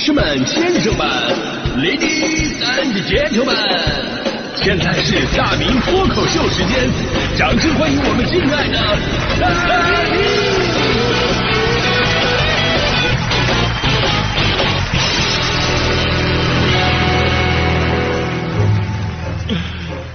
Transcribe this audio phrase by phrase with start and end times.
[0.00, 1.06] 士们、先生们
[1.76, 3.54] ，Ladies and Gentlemen，
[4.56, 6.90] 现在是大明脱口秀时间，
[7.36, 8.78] 掌声欢迎我们敬爱的！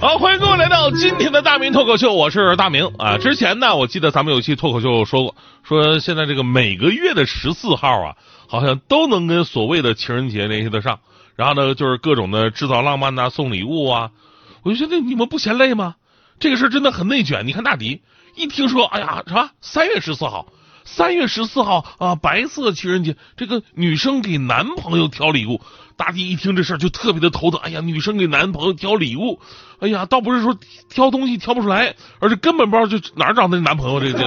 [0.00, 0.40] 好，欢迎
[0.94, 3.18] 今天的大明脱口秀，我是大明啊。
[3.18, 8.16] 之前呢，我记得咱们有期脱口秀说过，说现在这个每个月的十四号啊，
[8.46, 11.00] 好像都能跟所谓的情人节联系得上。
[11.34, 14.10] 然后呢，就是各种的制造浪漫呐，送礼物啊。
[14.62, 15.96] 我就觉得你们不嫌累吗？
[16.38, 17.46] 这个事真的很内卷。
[17.46, 18.02] 你看大迪
[18.36, 20.46] 一听说，哎呀，什么三月十四号，
[20.86, 25.60] 三月十四号啊，白色情人节，这个女生给男朋友挑礼物，
[25.96, 27.58] 大迪一听这事儿就特别的头疼。
[27.60, 29.40] 哎呀，女生给男朋友挑礼物，
[29.80, 30.56] 哎呀，倒不是说
[30.88, 34.24] 挑东西挑不出来，而是根本不知道就哪儿找那男朋友这个，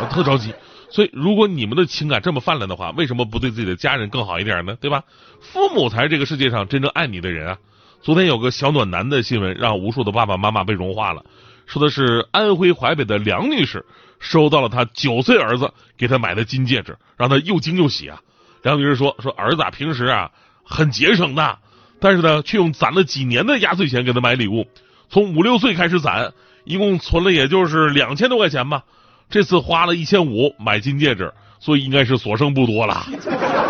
[0.00, 0.52] 我特着急。
[0.88, 4.76] 所以，如果你们的情感这么泛滥的话，为什么不对自己的家人更好一点呢？
[4.80, 5.02] 对吧？
[5.40, 7.58] 父母才是这个世界上真正爱你的人啊！
[8.02, 11.24] 昨天有个小暖男的新闻，让无数的爸爸妈妈被融化了。
[11.66, 13.84] 说的是安徽淮北的梁女士
[14.18, 18.20] 收到了他九岁儿子给他买的金戒指，让他又惊又喜啊！
[18.62, 20.30] 梁女士说：“说儿子啊，平时啊
[20.64, 21.58] 很节省的，
[22.00, 24.66] 但是呢，却用攒了几年的压岁钱给他买礼物，
[25.08, 26.32] 从五六岁开始攒，
[26.64, 28.82] 一共存了也就是两千多块钱吧。
[29.30, 33.06] 这次花了一千五买金戒指，所以应该是所剩不多了。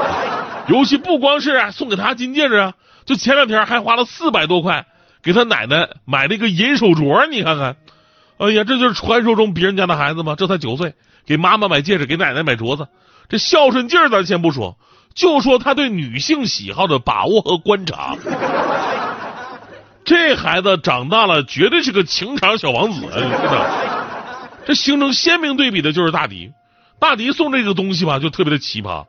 [0.68, 2.74] 尤其不光是送给他金戒指啊。”
[3.06, 4.84] 就前两天还花了四百多块
[5.22, 7.76] 给他奶奶买了一个银手镯，你看看，
[8.38, 10.34] 哎呀，这就是传说中别人家的孩子吗？
[10.36, 12.86] 这才九岁，给妈妈买戒指，给奶奶买镯子，
[13.28, 14.76] 这孝顺劲儿咱先不说，
[15.14, 18.16] 就说他对女性喜好的把握和观察，
[20.04, 23.96] 这孩子长大了绝对是个情场小王子，真的。
[24.66, 26.52] 这形成鲜明对比的就是大迪，
[26.98, 29.06] 大迪送这个东西吧，就特别的奇葩。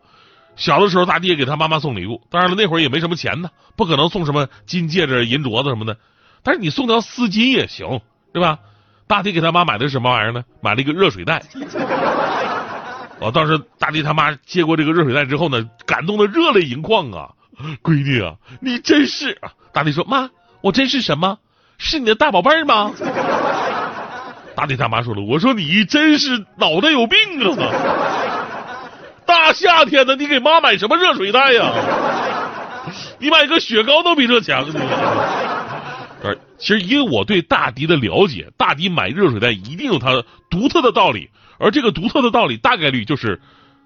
[0.56, 2.22] 小的时候，大迪也给他妈妈送礼物。
[2.32, 5.98] 当然了，那会儿也没什么钱呢，不可能送什么金戒指、银镯子什么的。
[6.44, 8.02] 但是你送条丝巾也行，
[8.34, 8.60] 对吧？
[9.08, 10.44] 大弟给他妈买的是什么玩意儿呢？
[10.62, 11.42] 买了一个热水袋。
[13.20, 17.30] 我 当时大弟他妈接过这个热水袋之后呢，感动的热泪盈眶啊！
[17.82, 19.40] 闺女啊，你真是……
[19.74, 20.30] 大弟说：“妈，
[20.62, 21.38] 我真是什么？
[21.78, 22.92] 是你的大宝贝吗？”
[24.56, 27.18] 大弟他妈说了：“我说你真是脑袋有病
[27.60, 27.72] 啊！”
[29.26, 31.72] 大夏天的，你给妈买什么热水袋呀？
[33.20, 34.64] 你买个雪糕都比这强。
[34.64, 34.72] 呃，
[36.58, 41.30] 其实因为我对大迪的了解，大迪买热水袋一定有他独特的道理，
[41.60, 43.40] 而这个独特的道理大概率就是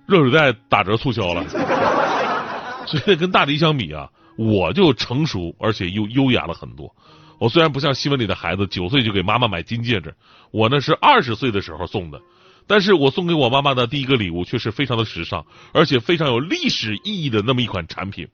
[0.06, 1.46] 热水袋打折促销了。
[2.88, 6.96] 所以跟大迪相比啊，我就成熟而且又优雅了很多。
[7.40, 10.14] 我虽然不像新闻里的孩子九岁就给妈妈买金戒指，
[10.52, 12.22] 我呢是二十岁的时候送的。
[12.68, 18.28] 但是我送给我妈妈的第一个礼物却是非常的时尚，而且非常有历史意义的那么一款产品，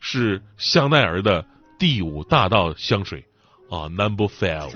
[0.00, 1.44] 是香奈儿的
[1.78, 3.24] 第五大道香水
[3.74, 4.70] 啊，Number Five，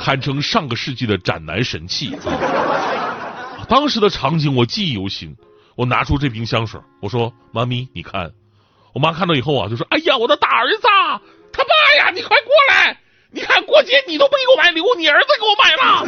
[0.00, 3.62] 堪称上个世纪的斩男神器啊！
[3.68, 5.36] 当时的场景我记忆犹新，
[5.76, 8.32] 我拿出这瓶香水，我说：“妈咪，你看。”
[8.92, 10.82] 我妈看到以后啊，就说：“哎呀，我的大儿子，
[11.52, 12.98] 他爸呀，你快过来！
[13.30, 16.04] 你看过节你都没给我买礼物，你儿子给我买了。”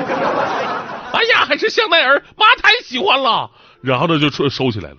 [1.15, 3.51] 哎呀，还是香奈儿，妈太喜欢了。
[3.83, 4.99] 然后呢，就收收起来了。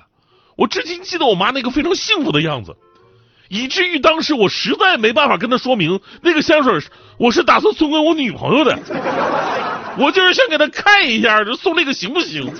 [0.55, 2.75] 我至今记得我妈那个非常幸福的样子，
[3.49, 6.79] 以至于当时我实在没办法跟他说明那个香水
[7.17, 8.77] 我是打算送给我女朋友的。
[9.97, 12.51] 我就是想给他看一下，就送这个行不行？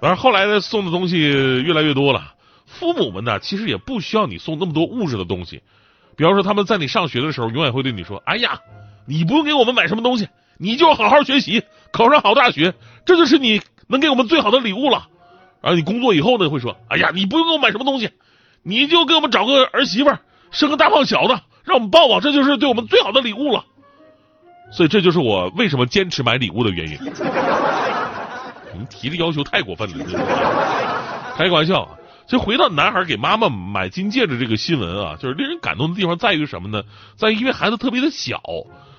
[0.00, 2.34] 反正后来呢，送的东西越来越多了。
[2.66, 5.62] 父母们呢，其实也不需要你送那么多物质的东西。
[6.16, 8.60] 比方说，他们在你上学的时候，永远会对你说：“哎呀，
[9.06, 15.08] 你不用给我们买什么东西。”你就好好学习，考上好大学，这就是你能给我们最好的礼物了。
[15.60, 18.10] 然后你工作以后呢，会说：“哎呀，你不用给我买什么东西，
[18.64, 20.10] 你就给我们找个儿媳妇，
[20.50, 23.64] 生个大胖小子，让我们抱抱，这就是对我们最好的礼物了。”
[24.72, 26.98] 所以这就是我为什么坚持买礼物的原因。
[28.76, 30.04] 你提的要求太过分了，
[31.36, 31.88] 开个玩笑。
[32.26, 36.82] 就回到男孩给妈妈买金戒指这个新闻啊，就是令人感动的地方在于什么呢？
[37.16, 38.40] 在于因为孩子特别的小。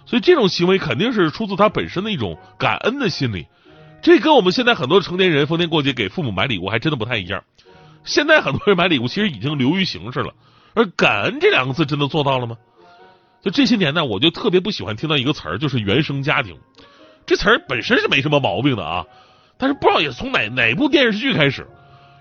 [0.06, 3.48] 所以这种行为肯定是出自他本身的一种感恩的心理，
[4.04, 7.44] 这跟我们现在很多成年人逢年过节给父母买礼物还真的不太一样。
[8.06, 10.34] 现在很多人买礼物其实已经流于形式了，
[10.74, 12.56] 而感恩这两个字真的做到了吗？
[13.44, 16.58] 就这些年呢，我就特别不喜欢听到一个词儿，就是原生家庭。
[17.26, 19.06] 这词儿本身是没什么毛病的啊，
[19.58, 21.68] 但是不知道也从哪哪部电视剧开始，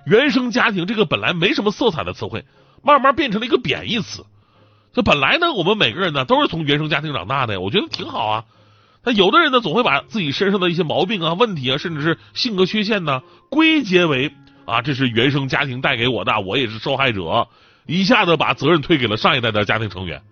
[0.06, 2.44] 原生家庭这个本来没什么色彩的词汇，
[2.82, 4.24] 慢慢变成了一个贬义词。
[4.92, 8.44] 就本来呢，我们每个人呢都是从原生家庭长大的，我觉得挺好啊。
[9.02, 14.32] 那有的人呢，总会把自己身上的一些毛病啊、问题啊，甚至是性格缺陷呢，归结为
[14.64, 17.48] 啊，这是原生家庭带给我的，我也是受害者，
[17.86, 20.22] 一下子把责任推给了上一代的家庭成员。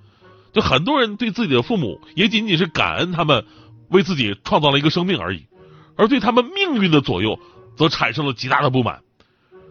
[0.52, 3.44] 就很多人对自己的父母也仅仅是感恩他们
[3.88, 5.46] 为自己创造了一个生命而已，
[5.96, 7.38] 而对他们命运的左右
[7.76, 9.00] 则产生了极大的不满。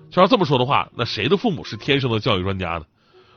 [0.10, 2.84] 就要这么说的话，那谁的父母是天生的教育专家呢？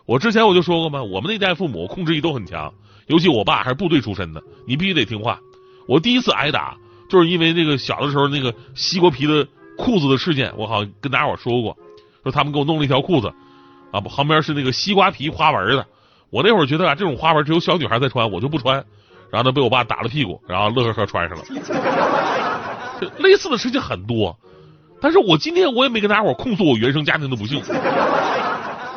[0.07, 2.75] 我之前我就说过嘛，我们那代父母控制欲都很强，
[3.07, 5.39] 尤其我爸还是部队出身的，你必须得听话。
[5.87, 6.77] 我第一次挨打
[7.09, 11.77] 就是因为那个小的时候那个西瓜皮的裤子的事件，我好像跟大家伙说过，
[12.23, 13.33] 说他们给我弄了一条裤子，
[13.93, 15.87] 啊，旁边是那个西瓜皮花纹的。
[16.31, 18.85] 我那会儿觉得啊，这种花纹只有小女孩在穿，我就不穿。
[19.31, 21.45] 然后呢，被我爸打了屁股，然后乐呵呵穿上了。
[23.19, 24.37] 类似的事情很多，
[25.01, 27.61] 但是我今天我也没跟大家伙控诉我原生家庭的不幸，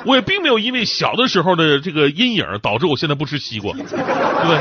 [0.05, 4.59] 我也并没有因为小的时候的这个阴影导致我现在不吃西瓜，对不对？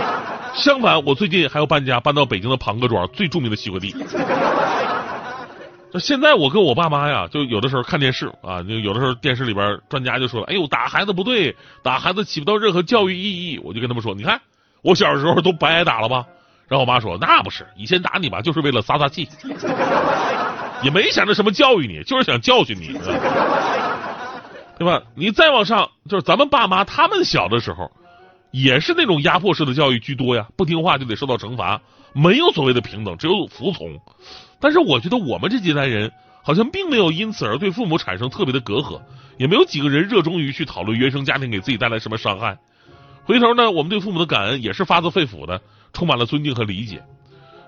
[0.54, 3.94] 相反，我最近还要搬家，搬到北京的庞各庄最著名的西瓜地。
[5.98, 14.40] 现在我跟我爸妈呀，就有的时候看电视啊，就有的时候电视里边专家就说了：“哎呦，打孩子不对，打孩子起不到任何教育意义。”我就跟他们说：“你看，
[14.82, 16.24] 我小时候都白挨打了吧？”
[16.68, 19.28] 然后我妈说：“那不是，以前打你吧，就是为了撒撒气，
[20.82, 22.88] 也没想着什么教育你，就是想教训你，
[24.78, 25.02] 对吧？
[25.14, 27.90] 你再往上，就是咱们爸妈他们小的时候，
[28.50, 31.80] 也是那种压迫式的教育居多呀，不听话就得受到惩罚，
[32.12, 34.00] 没有所谓的平等，只有服从。”
[34.60, 36.12] 但是我觉得我们这几代人
[36.42, 39.00] 好像并没有因此而对父母产生特别的隔阂，
[39.36, 42.58] 也没有几个人热衷于去讨论原生家庭给自己带来什么伤害。
[43.24, 45.60] 回头呢，我们对父母的感恩也是发自肺腑的，
[45.92, 47.02] 充满了尊敬和理解。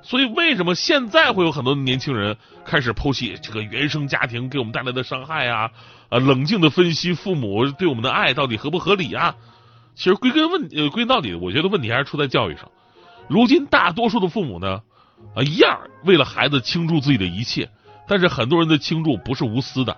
[0.00, 5.70] 所以为什么现在会有很多年轻人开始剖析这个原生家庭给我们带来的伤害啊？
[6.08, 9.35] 啊，冷静的分析父母对我们的爱到底合不合理啊？
[9.96, 12.70] 其实归根问呃归根到底，我觉得问题还是出在教育上。
[13.29, 14.81] 如今大多数的父母呢？
[15.34, 17.68] 啊，一样为了孩子倾注自己的一切，
[18.08, 19.96] 但是很多人的倾注不是无私的，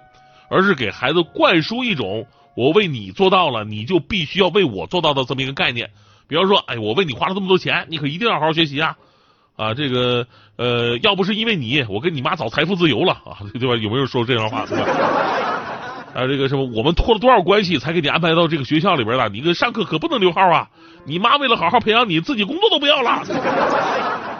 [0.50, 2.26] 而是给孩子灌输一种
[2.56, 5.90] 我为你做到了，你就必须要为我做到的这么一个概念。
[6.26, 8.96] 比方说，哎，我为你花了这么多钱，你可一定要好好学习啊！
[9.56, 10.26] 啊，这个
[10.56, 13.74] 呃，要不是因为你，我跟你妈早财富自由了啊， 对吧？
[13.76, 14.60] 有没有说这样话？
[16.14, 19.28] 啊，这个什么，我们托了多少关系才给你安排到这个学校里边的？
[19.28, 20.68] 你个上课可不能留号啊！
[21.04, 23.22] 你妈为了好好培养你，自己工作都不要了。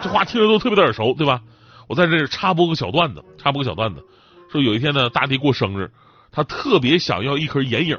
[0.01, 1.41] 这话听着都特别的耳熟，对吧？
[1.87, 4.03] 我在这插播个小段子，插播个小段子，
[4.51, 5.91] 说有一天呢，大弟过生日，
[6.31, 7.97] 他特别想要一颗眼影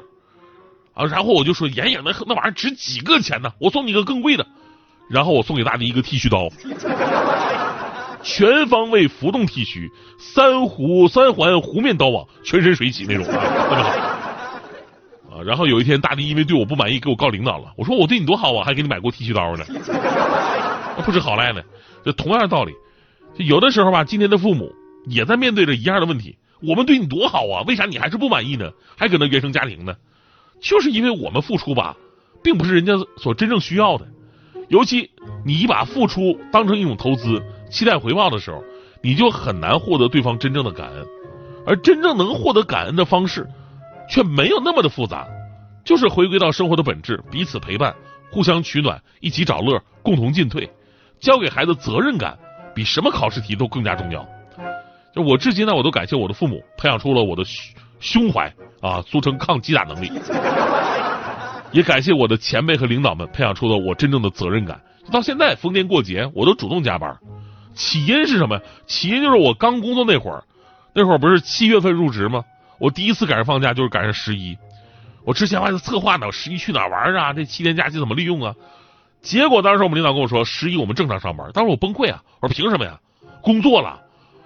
[0.93, 3.51] 啊，然后我就说眼影那那玩意儿值几个钱呢？
[3.59, 4.45] 我送你个更贵的，
[5.09, 6.49] 然后我送给大弟一个剃须刀，
[8.23, 15.41] 全方位浮动剃须，三弧三环弧面刀网，全身水洗那种，特别好啊。
[15.45, 17.71] 然后有一天，大弟因为对我不满意，给我告领导了。
[17.75, 19.65] 我说我对你多好啊，还给你买过剃须刀呢，
[21.05, 21.61] 不知好赖呢。
[22.05, 22.73] 就同样的道理，
[23.33, 24.71] 就有的时候吧，今天的父母
[25.05, 26.37] 也在面对着一样的问题。
[26.61, 28.71] 我们对你多好啊，为啥你还是不满意呢？
[28.97, 29.95] 还搁那原生家庭呢？
[30.61, 31.95] 就是因为我们付出吧，
[32.43, 34.07] 并不是人家所真正需要的。
[34.69, 35.11] 尤其
[35.45, 38.63] 你把付出当成一种投资，期待回报的时候，
[39.01, 41.05] 你就很难获得对方真正的感恩。
[41.65, 43.47] 而真正能获得感恩的方式，
[44.09, 45.27] 却没有那么的复杂，
[45.85, 47.93] 就是回归到生活的本质，彼此陪伴，
[48.31, 50.69] 互相取暖，一起找乐，共同进退。
[51.23, 52.37] 教给孩子责任感，
[52.75, 54.27] 比什么考试题都更加重要。
[55.15, 57.43] 就我至今呢，我都感谢我的父母，培养出了我的
[58.01, 60.11] 胸怀啊，俗称抗击打能力。
[61.71, 64.81] 也感谢我的前辈和领导们，培养出了我真正的责任感。
[65.13, 67.17] 到现在逢年过节，我都主动加班。
[67.73, 68.59] 起因是什么？
[68.85, 70.43] 起因就是我刚工作那会儿，
[70.93, 72.43] 那会儿不是七月份入职吗？
[72.79, 74.57] 我第一次赶上放假就是赶上十一。
[75.23, 77.31] 我之前还在策划呢，十一去哪玩啊？
[77.31, 78.53] 这七天假期怎么利用啊？
[79.23, 81.49] 结果当时我们领导跟我说，十一我们正常上班。
[81.53, 82.21] 当时我崩溃啊！
[82.41, 82.99] 我说凭什么呀？
[83.41, 84.01] 工作了，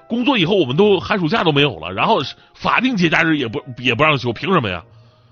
[0.07, 2.19] 工作以后我们都寒暑假都没有了，然后
[2.53, 4.83] 法定节假日也不也不让休，凭什么呀？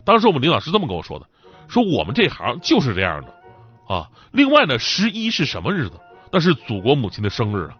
[0.03, 1.27] 当时我们领导是这么跟我说的，
[1.67, 4.09] 说我们这行就是这样的啊。
[4.31, 5.93] 另外呢，十一是什么日子？
[6.31, 7.77] 那是祖国母亲的生日啊！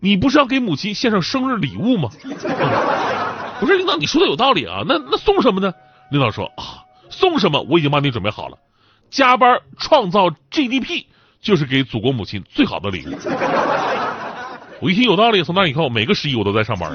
[0.00, 2.08] 你不是要给母亲献上生日礼物吗？
[3.60, 4.82] 我说领导，你说的有道理啊。
[4.86, 5.70] 那那送什么呢？
[6.10, 8.56] 领导说啊，送什么我已经帮你准备好了。
[9.14, 11.04] 加班创造 GDP
[11.40, 13.10] 就是给祖国母亲最好的礼物。
[14.80, 16.90] 我一听有道理，从那以后每个十一我都在上班。